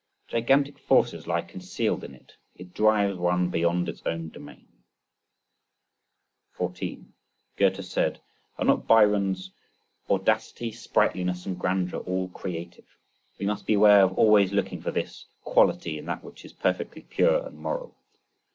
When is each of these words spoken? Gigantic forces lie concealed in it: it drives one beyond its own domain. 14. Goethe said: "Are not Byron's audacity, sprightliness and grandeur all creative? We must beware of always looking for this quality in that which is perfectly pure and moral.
Gigantic 0.27 0.79
forces 0.79 1.27
lie 1.27 1.43
concealed 1.43 2.03
in 2.03 2.15
it: 2.15 2.35
it 2.55 2.73
drives 2.73 3.19
one 3.19 3.51
beyond 3.51 3.87
its 3.87 4.01
own 4.03 4.29
domain. 4.29 4.67
14. 6.53 7.13
Goethe 7.55 7.85
said: 7.85 8.19
"Are 8.57 8.65
not 8.65 8.87
Byron's 8.87 9.51
audacity, 10.09 10.71
sprightliness 10.71 11.45
and 11.45 11.55
grandeur 11.59 11.97
all 11.99 12.29
creative? 12.29 12.97
We 13.37 13.45
must 13.45 13.67
beware 13.67 14.01
of 14.01 14.17
always 14.17 14.51
looking 14.51 14.81
for 14.81 14.89
this 14.89 15.27
quality 15.43 15.99
in 15.99 16.05
that 16.07 16.23
which 16.23 16.43
is 16.45 16.53
perfectly 16.53 17.03
pure 17.03 17.45
and 17.45 17.59
moral. 17.59 17.93